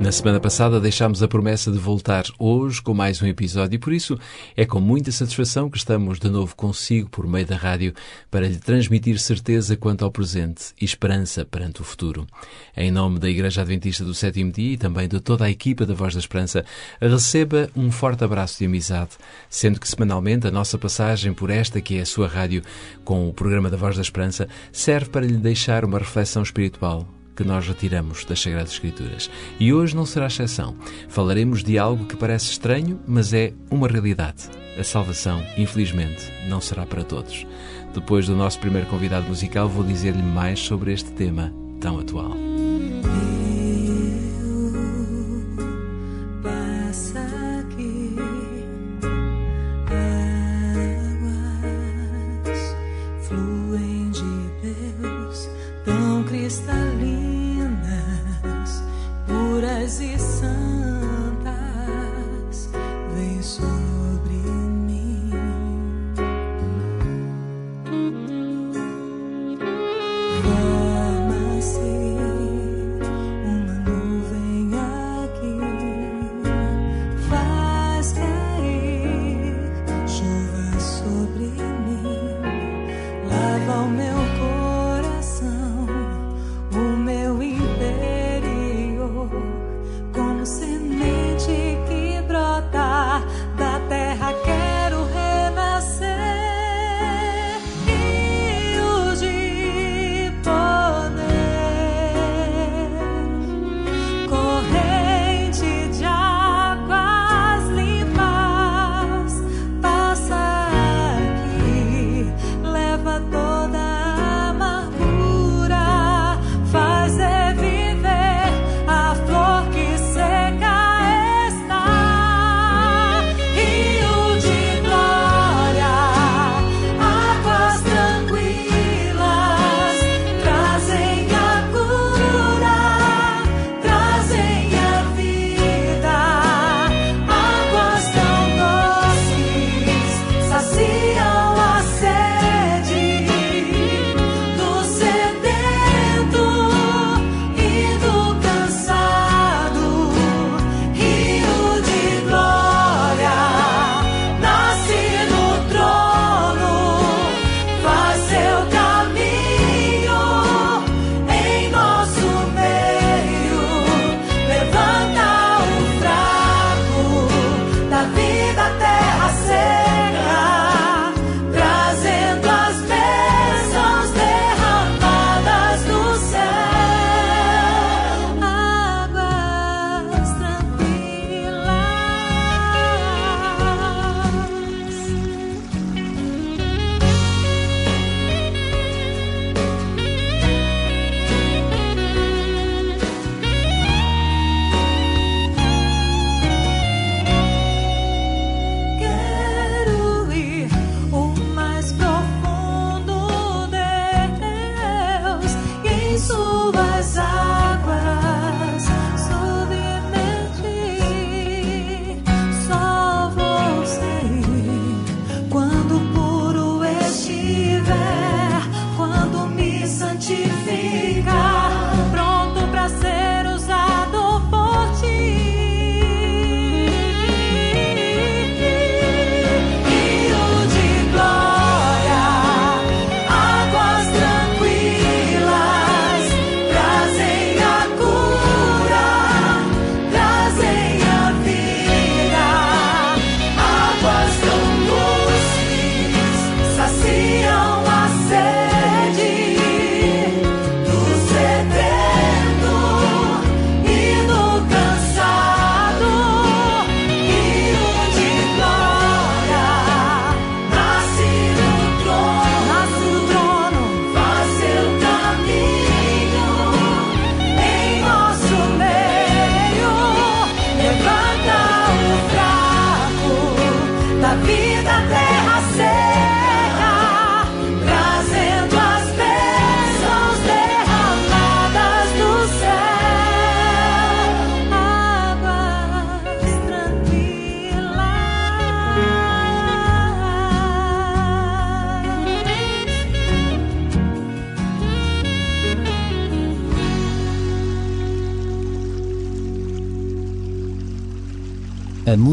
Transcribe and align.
Na 0.00 0.12
semana 0.12 0.38
passada 0.38 0.78
deixámos 0.78 1.24
a 1.24 1.28
promessa 1.28 1.72
de 1.72 1.78
voltar 1.78 2.24
hoje 2.38 2.80
com 2.80 2.94
mais 2.94 3.20
um 3.20 3.26
episódio 3.26 3.74
e 3.74 3.78
por 3.80 3.92
isso 3.92 4.16
é 4.56 4.64
com 4.64 4.80
muita 4.80 5.10
satisfação 5.10 5.68
que 5.68 5.76
estamos 5.76 6.20
de 6.20 6.30
novo 6.30 6.54
consigo 6.54 7.10
por 7.10 7.26
meio 7.26 7.44
da 7.44 7.56
rádio 7.56 7.92
para 8.30 8.46
lhe 8.46 8.58
transmitir 8.58 9.18
certeza 9.18 9.76
quanto 9.76 10.04
ao 10.04 10.10
presente 10.12 10.66
e 10.80 10.84
esperança 10.84 11.44
perante 11.44 11.80
o 11.80 11.84
futuro. 11.84 12.28
Em 12.76 12.92
nome 12.92 13.18
da 13.18 13.28
Igreja 13.28 13.62
Adventista 13.62 14.04
do 14.04 14.14
Sétimo 14.14 14.52
Dia 14.52 14.74
e 14.74 14.78
também 14.78 15.08
de 15.08 15.18
toda 15.18 15.46
a 15.46 15.50
equipa 15.50 15.84
da 15.84 15.94
Voz 15.94 16.14
da 16.14 16.20
Esperança, 16.20 16.64
receba 17.00 17.68
um 17.74 17.90
forte 17.90 18.22
abraço 18.22 18.58
de 18.58 18.66
amizade, 18.66 19.10
sendo 19.50 19.80
que 19.80 19.88
semanalmente 19.88 20.46
a 20.46 20.50
nossa 20.52 20.78
passagem 20.78 21.34
por 21.34 21.50
esta 21.50 21.80
que 21.80 21.98
é 21.98 22.02
a 22.02 22.06
sua 22.06 22.28
rádio 22.28 22.62
com 23.04 23.28
o 23.28 23.34
programa 23.34 23.68
da 23.68 23.76
Voz 23.76 23.96
da 23.96 24.02
Esperança 24.02 24.48
serve 24.70 25.10
para 25.10 25.26
lhe 25.26 25.36
deixar 25.36 25.84
uma 25.84 25.98
reflexão 25.98 26.44
espiritual 26.44 27.17
que 27.38 27.44
nós 27.44 27.68
retiramos 27.68 28.24
das 28.24 28.42
Sagradas 28.42 28.72
Escrituras. 28.72 29.30
E 29.60 29.72
hoje 29.72 29.94
não 29.94 30.04
será 30.04 30.26
exceção. 30.26 30.74
Falaremos 31.08 31.62
de 31.62 31.78
algo 31.78 32.04
que 32.04 32.16
parece 32.16 32.50
estranho, 32.50 32.98
mas 33.06 33.32
é 33.32 33.52
uma 33.70 33.86
realidade. 33.86 34.50
A 34.76 34.82
salvação, 34.82 35.40
infelizmente, 35.56 36.32
não 36.48 36.60
será 36.60 36.84
para 36.84 37.04
todos. 37.04 37.46
Depois 37.94 38.26
do 38.26 38.34
nosso 38.34 38.58
primeiro 38.58 38.88
convidado 38.88 39.28
musical, 39.28 39.68
vou 39.68 39.84
dizer-lhe 39.84 40.20
mais 40.20 40.58
sobre 40.58 40.92
este 40.92 41.12
tema 41.12 41.52
tão 41.80 42.00
atual. 42.00 42.47
Como 55.84 56.24
se 59.88 60.14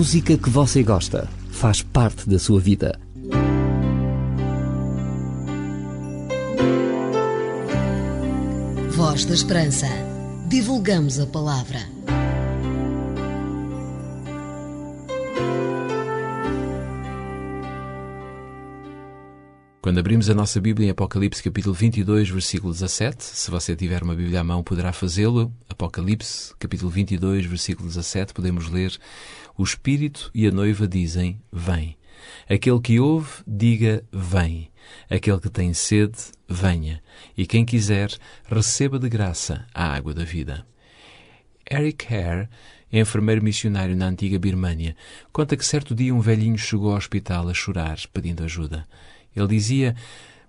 música 0.05 0.37
que 0.37 0.51
você 0.51 0.83
gosta 0.83 1.27
faz 1.49 1.81
parte 1.81 2.29
da 2.29 2.37
sua 2.37 2.59
vida. 2.59 2.99
Voz 8.91 9.25
da 9.25 9.33
Esperança. 9.33 9.87
Divulgamos 10.47 11.19
a 11.19 11.25
palavra. 11.25 11.94
Quando 19.95 20.07
abrimos 20.07 20.29
a 20.29 20.33
nossa 20.33 20.59
Bíblia 20.59 20.87
em 20.87 20.89
Apocalipse 20.89 21.41
capítulo 21.41 21.73
22, 21.73 22.27
versículo 22.29 22.73
17, 22.73 23.23
se 23.23 23.49
você 23.49 23.77
tiver 23.77 24.03
uma 24.03 24.13
Bíblia 24.13 24.41
à 24.41 24.43
mão 24.43 24.61
poderá 24.61 24.91
fazê-lo. 24.91 25.53
Apocalipse 25.69 26.53
capítulo 26.59 26.91
22, 26.91 27.45
versículo 27.45 27.87
17, 27.87 28.33
podemos 28.33 28.69
ler: 28.69 28.91
O 29.57 29.63
Espírito 29.63 30.29
e 30.35 30.45
a 30.47 30.51
noiva 30.51 30.85
dizem: 30.85 31.41
Vem. 31.49 31.95
Aquele 32.49 32.81
que 32.81 32.99
ouve, 32.99 33.41
diga: 33.47 34.03
Vem. 34.11 34.69
Aquele 35.09 35.39
que 35.39 35.49
tem 35.49 35.73
sede, 35.73 36.17
venha. 36.45 37.01
E 37.37 37.47
quem 37.47 37.63
quiser, 37.63 38.09
receba 38.51 38.99
de 38.99 39.07
graça 39.07 39.65
a 39.73 39.95
água 39.95 40.13
da 40.13 40.25
vida. 40.25 40.67
Eric 41.71 42.13
Hare, 42.13 42.49
enfermeiro 42.91 43.41
missionário 43.41 43.95
na 43.95 44.07
antiga 44.07 44.37
Birmânia, 44.37 44.93
conta 45.31 45.55
que 45.55 45.65
certo 45.65 45.95
dia 45.95 46.13
um 46.13 46.19
velhinho 46.19 46.57
chegou 46.57 46.91
ao 46.91 46.97
hospital 46.97 47.47
a 47.47 47.53
chorar, 47.53 47.97
pedindo 48.11 48.43
ajuda. 48.43 48.85
Ele 49.35 49.47
dizia: 49.47 49.95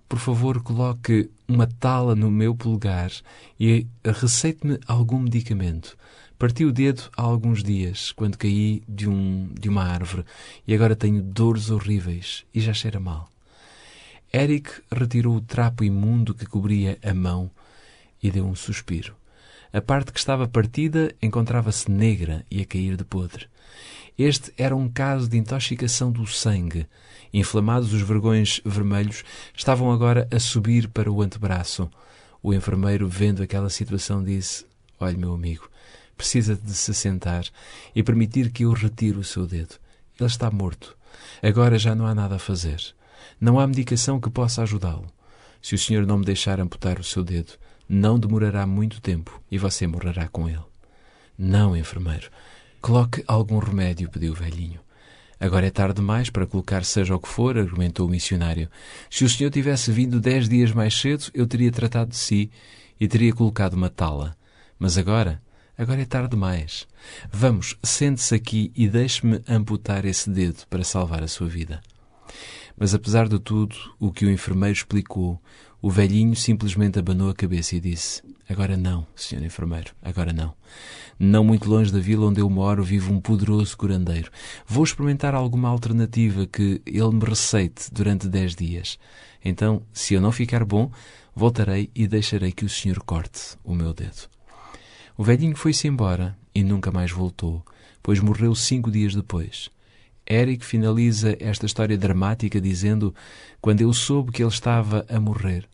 Por 0.07 0.19
favor, 0.19 0.61
coloque 0.61 1.29
uma 1.47 1.67
tala 1.67 2.15
no 2.15 2.31
meu 2.31 2.55
polegar 2.55 3.11
e 3.59 3.87
receite-me 4.03 4.79
algum 4.87 5.19
medicamento. 5.19 5.97
Parti 6.37 6.65
o 6.65 6.71
dedo 6.71 7.03
há 7.17 7.23
alguns 7.23 7.63
dias, 7.63 8.11
quando 8.11 8.37
caí 8.37 8.83
de, 8.87 9.09
um, 9.09 9.49
de 9.59 9.67
uma 9.67 9.83
árvore, 9.83 10.23
e 10.67 10.73
agora 10.75 10.95
tenho 10.95 11.21
dores 11.21 11.71
horríveis 11.71 12.45
e 12.53 12.61
já 12.61 12.73
cheira 12.73 12.99
mal. 12.99 13.27
Eric 14.31 14.69
retirou 14.91 15.35
o 15.37 15.41
trapo 15.41 15.83
imundo 15.83 16.35
que 16.35 16.45
cobria 16.45 16.99
a 17.03 17.13
mão 17.13 17.49
e 18.21 18.29
deu 18.29 18.45
um 18.45 18.53
suspiro. 18.53 19.15
A 19.73 19.81
parte 19.81 20.11
que 20.11 20.19
estava 20.19 20.47
partida 20.47 21.13
encontrava-se 21.21 21.89
negra 21.89 22.45
e 22.51 22.61
a 22.61 22.65
cair 22.65 22.95
de 22.95 23.03
podre. 23.03 23.47
Este 24.17 24.51
era 24.57 24.75
um 24.75 24.89
caso 24.89 25.27
de 25.27 25.37
intoxicação 25.37 26.11
do 26.11 26.25
sangue. 26.25 26.87
Inflamados 27.31 27.93
os 27.93 28.01
vergões 28.01 28.59
vermelhos 28.65 29.23
estavam 29.55 29.91
agora 29.91 30.27
a 30.31 30.39
subir 30.39 30.87
para 30.87 31.11
o 31.11 31.21
antebraço. 31.21 31.89
O 32.41 32.53
enfermeiro, 32.53 33.07
vendo 33.07 33.43
aquela 33.43 33.69
situação, 33.69 34.23
disse: 34.23 34.65
Olhe, 34.99 35.17
meu 35.17 35.33
amigo, 35.33 35.69
precisa 36.17 36.55
de 36.55 36.73
se 36.73 36.93
sentar 36.93 37.45
e 37.95 38.01
permitir 38.01 38.51
que 38.51 38.63
eu 38.63 38.73
retire 38.73 39.17
o 39.17 39.23
seu 39.23 39.45
dedo. 39.45 39.75
Ele 40.19 40.27
está 40.27 40.49
morto. 40.49 40.97
Agora 41.43 41.77
já 41.77 41.93
não 41.93 42.07
há 42.07 42.15
nada 42.15 42.35
a 42.35 42.39
fazer. 42.39 42.81
Não 43.39 43.59
há 43.59 43.67
medicação 43.67 44.19
que 44.19 44.29
possa 44.29 44.63
ajudá-lo. 44.63 45.07
Se 45.61 45.75
o 45.75 45.77
senhor 45.77 46.07
não 46.07 46.17
me 46.17 46.25
deixar 46.25 46.59
amputar 46.59 46.99
o 46.99 47.03
seu 47.03 47.23
dedo, 47.23 47.53
não 47.87 48.19
demorará 48.19 48.65
muito 48.65 48.99
tempo 48.99 49.39
e 49.51 49.57
você 49.57 49.85
morrerá 49.85 50.27
com 50.27 50.49
ele. 50.49 50.63
Não, 51.37 51.77
enfermeiro. 51.77 52.29
Coloque 52.81 53.23
algum 53.27 53.57
remédio, 53.57 54.09
pediu 54.09 54.33
o 54.33 54.35
velhinho. 54.35 54.79
Agora 55.39 55.67
é 55.67 55.69
tarde 55.69 55.95
demais 55.95 56.29
para 56.29 56.47
colocar 56.47 56.83
seja 56.83 57.15
o 57.15 57.19
que 57.19 57.27
for, 57.27 57.57
argumentou 57.57 58.07
o 58.07 58.09
missionário. 58.09 58.69
Se 59.09 59.23
o 59.23 59.29
senhor 59.29 59.51
tivesse 59.51 59.91
vindo 59.91 60.19
dez 60.19 60.49
dias 60.49 60.71
mais 60.71 60.99
cedo, 60.99 61.25
eu 61.33 61.45
teria 61.45 61.71
tratado 61.71 62.11
de 62.11 62.17
si 62.17 62.49
e 62.99 63.07
teria 63.07 63.33
colocado 63.33 63.73
uma 63.73 63.89
tala. 63.89 64.35
Mas 64.79 64.97
agora, 64.97 65.41
agora 65.77 66.01
é 66.01 66.05
tarde 66.05 66.29
demais. 66.29 66.87
Vamos, 67.31 67.77
sente-se 67.83 68.33
aqui 68.33 68.71
e 68.75 68.87
deixe-me 68.87 69.41
amputar 69.47 70.05
esse 70.05 70.29
dedo 70.29 70.65
para 70.69 70.83
salvar 70.83 71.23
a 71.23 71.27
sua 71.27 71.47
vida. 71.47 71.81
Mas 72.75 72.93
apesar 72.93 73.27
de 73.27 73.39
tudo, 73.39 73.75
o 73.99 74.11
que 74.11 74.25
o 74.25 74.31
enfermeiro 74.31 74.75
explicou, 74.75 75.41
o 75.81 75.89
velhinho 75.89 76.35
simplesmente 76.35 76.97
abanou 76.97 77.29
a 77.29 77.35
cabeça 77.35 77.75
e 77.75 77.79
disse: 77.79 78.21
Agora 78.49 78.75
não, 78.75 79.05
senhor 79.15 79.43
enfermeiro, 79.43 79.93
agora 80.01 80.33
não. 80.33 80.53
Não 81.19 81.43
muito 81.43 81.69
longe 81.69 81.91
da 81.91 81.99
vila 81.99 82.27
onde 82.27 82.41
eu 82.41 82.49
moro 82.49 82.83
vive 82.83 83.11
um 83.11 83.19
poderoso 83.19 83.77
curandeiro. 83.77 84.31
Vou 84.65 84.83
experimentar 84.83 85.35
alguma 85.35 85.69
alternativa 85.69 86.47
que 86.47 86.81
ele 86.85 87.11
me 87.11 87.25
receite 87.25 87.91
durante 87.91 88.27
dez 88.27 88.55
dias. 88.55 88.97
Então, 89.43 89.81
se 89.93 90.13
eu 90.13 90.21
não 90.21 90.31
ficar 90.31 90.63
bom, 90.65 90.91
voltarei 91.35 91.89
e 91.93 92.07
deixarei 92.07 92.51
que 92.51 92.65
o 92.65 92.69
senhor 92.69 92.99
corte 93.03 93.57
o 93.63 93.75
meu 93.75 93.93
dedo. 93.93 94.29
O 95.17 95.23
velhinho 95.23 95.55
foi-se 95.55 95.87
embora 95.87 96.37
e 96.53 96.63
nunca 96.63 96.91
mais 96.91 97.11
voltou, 97.11 97.63
pois 98.01 98.19
morreu 98.19 98.53
cinco 98.55 98.89
dias 98.89 99.13
depois. 99.13 99.69
Eric 100.29 100.65
finaliza 100.65 101.37
esta 101.39 101.65
história 101.65 101.97
dramática 101.97 102.59
dizendo: 102.59 103.15
Quando 103.61 103.81
eu 103.81 103.93
soube 103.93 104.31
que 104.31 104.43
ele 104.43 104.49
estava 104.49 105.05
a 105.09 105.19
morrer, 105.19 105.67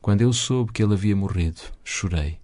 quando 0.00 0.20
eu 0.20 0.32
soube 0.32 0.72
que 0.72 0.82
ele 0.82 0.94
havia 0.94 1.16
morrido, 1.16 1.60
chorei. 1.82 2.38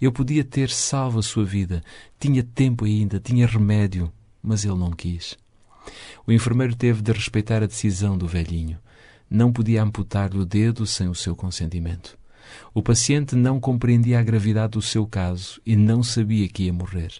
Eu 0.00 0.12
podia 0.12 0.44
ter 0.44 0.70
salvo 0.70 1.18
a 1.18 1.22
sua 1.22 1.44
vida, 1.44 1.82
tinha 2.18 2.42
tempo 2.42 2.84
ainda, 2.84 3.18
tinha 3.18 3.46
remédio, 3.46 4.12
mas 4.42 4.64
ele 4.64 4.76
não 4.76 4.90
quis. 4.90 5.36
O 6.26 6.32
enfermeiro 6.32 6.74
teve 6.74 7.02
de 7.02 7.12
respeitar 7.12 7.62
a 7.62 7.66
decisão 7.66 8.16
do 8.16 8.26
velhinho. 8.26 8.78
Não 9.28 9.52
podia 9.52 9.82
amputar-lhe 9.82 10.38
o 10.38 10.46
dedo 10.46 10.86
sem 10.86 11.08
o 11.08 11.14
seu 11.14 11.34
consentimento. 11.34 12.18
O 12.74 12.82
paciente 12.82 13.34
não 13.34 13.60
compreendia 13.60 14.18
a 14.18 14.22
gravidade 14.22 14.72
do 14.72 14.82
seu 14.82 15.06
caso 15.06 15.60
e 15.64 15.76
não 15.76 16.02
sabia 16.02 16.48
que 16.48 16.64
ia 16.64 16.72
morrer. 16.72 17.12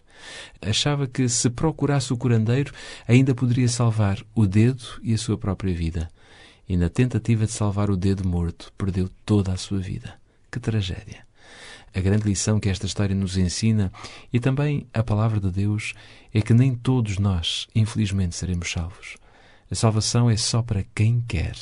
Achava 0.60 1.06
que, 1.06 1.28
se 1.28 1.50
procurasse 1.50 2.12
o 2.12 2.16
curandeiro, 2.16 2.72
ainda 3.06 3.34
poderia 3.34 3.68
salvar 3.68 4.18
o 4.34 4.46
dedo 4.46 4.84
e 5.02 5.14
a 5.14 5.18
sua 5.18 5.38
própria 5.38 5.74
vida. 5.74 6.08
E, 6.68 6.76
na 6.76 6.88
tentativa 6.88 7.46
de 7.46 7.52
salvar 7.52 7.90
o 7.90 7.96
dedo 7.96 8.28
morto, 8.28 8.72
perdeu 8.76 9.08
toda 9.24 9.52
a 9.52 9.56
sua 9.56 9.78
vida. 9.78 10.14
Que 10.50 10.60
tragédia! 10.60 11.26
A 11.94 12.00
grande 12.00 12.28
lição 12.28 12.60
que 12.60 12.68
esta 12.68 12.86
história 12.86 13.14
nos 13.14 13.36
ensina 13.36 13.90
e 14.32 14.38
também 14.38 14.86
a 14.92 15.02
palavra 15.02 15.40
de 15.40 15.50
Deus 15.50 15.94
é 16.32 16.42
que 16.42 16.52
nem 16.52 16.74
todos 16.74 17.18
nós, 17.18 17.66
infelizmente, 17.74 18.36
seremos 18.36 18.70
salvos. 18.70 19.16
A 19.70 19.74
salvação 19.74 20.30
é 20.30 20.36
só 20.36 20.62
para 20.62 20.84
quem 20.94 21.22
quer. 21.26 21.56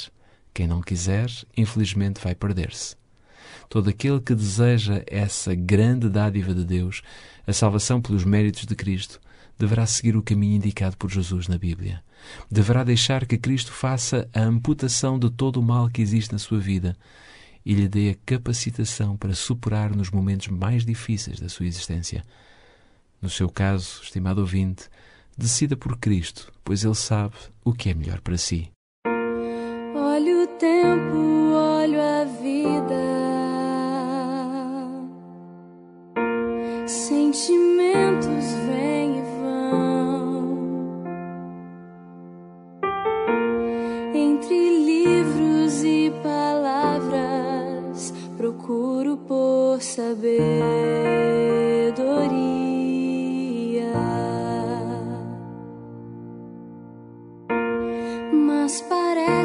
Quem 0.52 0.67
não 0.67 0.81
quiser, 0.81 1.31
infelizmente, 1.57 2.21
vai 2.21 2.35
perder-se. 2.35 2.97
Todo 3.69 3.91
aquele 3.91 4.21
que 4.21 4.35
deseja 4.35 5.03
essa 5.07 5.55
grande 5.55 6.09
dádiva 6.09 6.55
de 6.55 6.65
Deus, 6.65 7.03
a 7.47 7.53
salvação 7.53 8.01
pelos 8.01 8.25
méritos 8.25 8.67
de 8.67 8.75
Cristo, 8.75 9.21
deverá 9.59 9.87
seguir 9.87 10.17
o 10.17 10.23
caminho 10.23 10.57
indicado 10.57 10.97
por 10.97 11.11
Jesus 11.11 11.49
na 11.49 11.59
Bíblia. 11.59 12.03
Deverá 12.51 12.85
deixar 12.85 13.27
que 13.27 13.39
Cristo 13.39 13.73
faça 13.73 14.29
a 14.35 14.41
amputação 14.41 15.19
de 15.19 15.31
todo 15.31 15.59
o 15.59 15.63
mal 15.63 15.89
que 15.89 16.03
existe 16.03 16.33
na 16.33 16.39
sua 16.39 16.59
vida 16.59 16.97
e 17.65 17.75
lhe 17.75 17.89
dê 17.89 18.11
a 18.11 18.17
capacitação 18.25 19.17
para 19.17 19.35
superar 19.35 19.95
nos 19.95 20.11
momentos 20.11 20.49
mais 20.49 20.85
difíceis 20.85 21.41
da 21.41 21.49
sua 21.49 21.67
existência. 21.67 22.25
No 23.21 23.29
seu 23.29 23.49
caso, 23.49 24.01
estimado 24.03 24.41
ouvinte, 24.41 24.89
decida 25.37 25.77
por 25.77 25.97
Cristo, 25.99 26.53
pois 26.63 26.85
Ele 26.85 26.95
sabe 26.95 27.35
o 27.65 27.73
que 27.73 27.91
é 27.91 27.95
melhor 27.95 28.21
para 28.21 28.39
si. 28.39 28.71
Olho 29.97 30.45
o 30.45 30.47
tempo, 30.59 31.25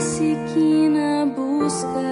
parece 0.02 0.36
que 0.54 0.90
na 0.90 1.26
busca 1.26 2.11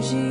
hoje. 0.00 0.29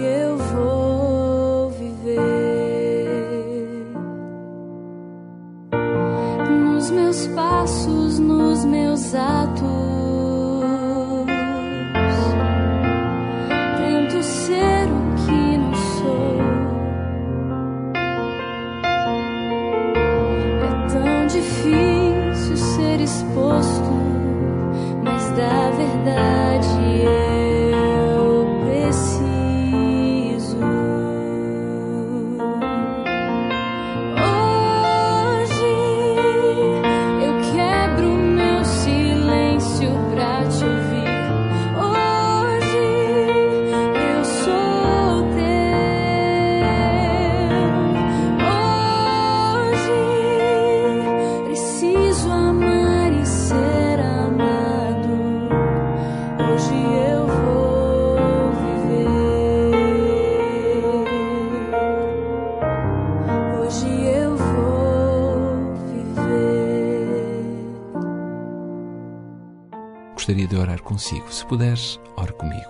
Gostaria 70.29 70.47
de 70.47 70.55
orar 70.55 70.79
consigo. 70.83 71.33
Se 71.33 71.43
puderes, 71.43 71.99
ore 72.15 72.33
comigo. 72.33 72.69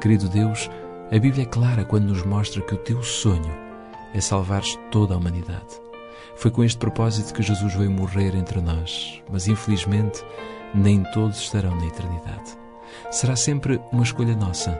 Querido 0.00 0.26
Deus, 0.26 0.70
a 1.14 1.18
Bíblia 1.18 1.42
é 1.42 1.46
clara 1.46 1.84
quando 1.84 2.06
nos 2.06 2.24
mostra 2.24 2.62
que 2.62 2.74
o 2.74 2.78
teu 2.78 3.02
sonho 3.02 3.54
é 4.14 4.20
salvares 4.22 4.78
toda 4.90 5.12
a 5.12 5.18
humanidade. 5.18 5.82
Foi 6.34 6.50
com 6.50 6.64
este 6.64 6.78
propósito 6.78 7.34
que 7.34 7.42
Jesus 7.42 7.74
veio 7.74 7.90
morrer 7.90 8.34
entre 8.34 8.62
nós, 8.62 9.22
mas 9.30 9.48
infelizmente 9.48 10.24
nem 10.74 11.02
todos 11.12 11.40
estarão 11.40 11.76
na 11.76 11.84
eternidade. 11.84 12.56
Será 13.10 13.36
sempre 13.36 13.78
uma 13.92 14.02
escolha 14.02 14.34
nossa. 14.34 14.70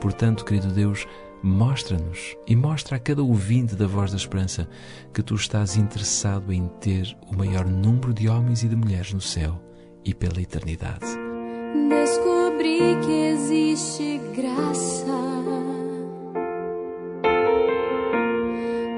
Portanto, 0.00 0.42
querido 0.42 0.68
Deus, 0.68 1.06
mostra-nos 1.42 2.34
e 2.46 2.56
mostra 2.56 2.96
a 2.96 3.00
cada 3.00 3.22
ouvinte 3.22 3.76
da 3.76 3.86
Voz 3.86 4.10
da 4.10 4.16
Esperança 4.16 4.66
que 5.12 5.22
tu 5.22 5.34
estás 5.34 5.76
interessado 5.76 6.50
em 6.50 6.66
ter 6.80 7.14
o 7.30 7.36
maior 7.36 7.66
número 7.66 8.14
de 8.14 8.26
homens 8.26 8.62
e 8.62 8.68
de 8.68 8.76
mulheres 8.76 9.12
no 9.12 9.20
céu 9.20 9.62
e 10.02 10.14
pela 10.14 10.40
eternidade. 10.40 11.25
Descobri 11.88 12.96
que 13.04 13.28
existe 13.32 14.20
graça 14.34 15.18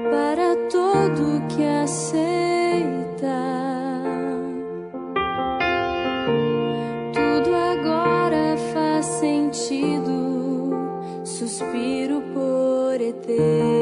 para 0.09 0.55
todo 0.71 1.45
que 1.49 1.63
aceita. 1.63 3.39
Tudo 7.13 7.55
agora 7.55 8.57
faz 8.73 9.05
sentido. 9.05 10.71
Suspiro 11.23 12.21
por 12.33 13.01
eternidade. 13.01 13.78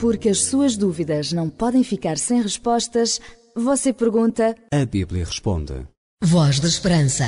Porque 0.00 0.30
as 0.30 0.44
suas 0.44 0.78
dúvidas 0.78 1.30
não 1.30 1.50
podem 1.50 1.84
ficar 1.84 2.16
sem 2.16 2.40
respostas, 2.40 3.20
você 3.54 3.92
pergunta 3.92 4.56
A 4.72 4.86
Bíblia 4.86 5.26
responde. 5.26 5.86
Voz 6.24 6.58
da 6.58 6.68
Esperança. 6.68 7.24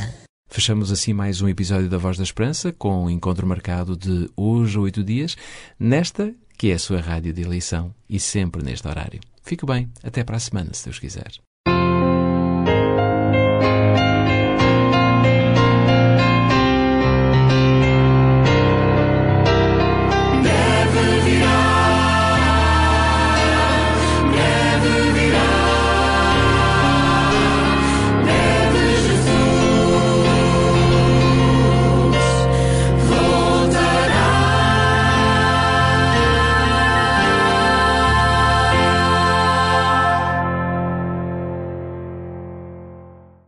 Fechamos 0.49 0.91
assim 0.91 1.13
mais 1.13 1.43
um 1.43 1.49
episódio 1.49 1.91
da 1.91 1.99
Voz 1.99 2.17
da 2.17 2.23
Esperança 2.23 2.73
com 2.73 3.05
o 3.05 3.11
encontro 3.11 3.47
marcado 3.47 3.95
de 3.95 4.31
hoje 4.35 4.79
a 4.79 4.81
oito 4.81 5.05
dias, 5.05 5.37
nesta 5.79 6.35
que 6.57 6.71
é 6.71 6.75
a 6.75 6.79
sua 6.79 7.01
rádio 7.01 7.35
de 7.35 7.43
eleição 7.43 7.95
e 8.09 8.19
sempre 8.19 8.63
neste 8.63 8.89
horário. 8.89 9.21
Fique 9.43 9.67
bem, 9.67 9.91
até 10.03 10.25
para 10.25 10.37
a 10.37 10.41
semana, 10.41 10.73
se 10.73 10.85
Deus 10.85 10.99
quiser. 10.99 11.33